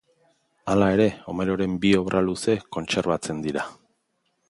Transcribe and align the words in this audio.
Hala 0.73 0.87
ere, 0.95 1.05
Homeroren 1.33 1.77
bi 1.85 1.93
obra 2.01 2.25
luze 2.31 2.59
kontserbatzen 2.79 3.49
dira. 3.49 3.73